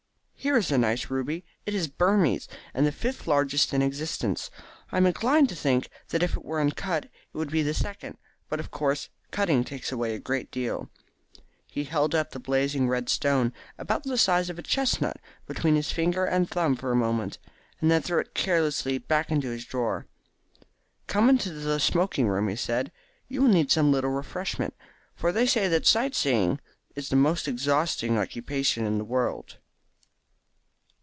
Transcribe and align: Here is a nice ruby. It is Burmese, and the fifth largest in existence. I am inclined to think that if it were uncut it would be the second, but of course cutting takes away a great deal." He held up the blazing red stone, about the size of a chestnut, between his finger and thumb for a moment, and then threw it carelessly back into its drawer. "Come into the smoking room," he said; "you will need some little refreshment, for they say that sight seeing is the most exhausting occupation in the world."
Here 0.43 0.57
is 0.57 0.71
a 0.71 0.77
nice 0.79 1.11
ruby. 1.11 1.45
It 1.67 1.75
is 1.75 1.87
Burmese, 1.87 2.47
and 2.73 2.83
the 2.83 2.91
fifth 2.91 3.27
largest 3.27 3.75
in 3.75 3.83
existence. 3.83 4.49
I 4.91 4.97
am 4.97 5.05
inclined 5.05 5.49
to 5.49 5.55
think 5.55 5.87
that 6.07 6.23
if 6.23 6.35
it 6.35 6.43
were 6.43 6.59
uncut 6.59 7.03
it 7.05 7.11
would 7.33 7.51
be 7.51 7.61
the 7.61 7.75
second, 7.75 8.17
but 8.49 8.59
of 8.59 8.71
course 8.71 9.09
cutting 9.29 9.63
takes 9.63 9.91
away 9.91 10.15
a 10.15 10.19
great 10.19 10.49
deal." 10.49 10.89
He 11.67 11.83
held 11.83 12.15
up 12.15 12.31
the 12.31 12.39
blazing 12.39 12.89
red 12.89 13.07
stone, 13.07 13.53
about 13.77 14.01
the 14.01 14.17
size 14.17 14.49
of 14.49 14.57
a 14.57 14.63
chestnut, 14.63 15.17
between 15.45 15.75
his 15.75 15.91
finger 15.91 16.25
and 16.25 16.49
thumb 16.49 16.75
for 16.75 16.91
a 16.91 16.95
moment, 16.95 17.37
and 17.79 17.91
then 17.91 18.01
threw 18.01 18.17
it 18.17 18.33
carelessly 18.33 18.97
back 18.97 19.29
into 19.29 19.51
its 19.51 19.65
drawer. 19.65 20.07
"Come 21.05 21.29
into 21.29 21.53
the 21.53 21.79
smoking 21.79 22.27
room," 22.27 22.47
he 22.47 22.55
said; 22.55 22.91
"you 23.27 23.43
will 23.43 23.49
need 23.49 23.69
some 23.69 23.91
little 23.91 24.09
refreshment, 24.09 24.73
for 25.13 25.31
they 25.31 25.45
say 25.45 25.67
that 25.67 25.85
sight 25.85 26.15
seeing 26.15 26.59
is 26.95 27.09
the 27.09 27.15
most 27.15 27.47
exhausting 27.47 28.17
occupation 28.17 28.87
in 28.87 28.97
the 28.97 29.05
world." 29.05 29.59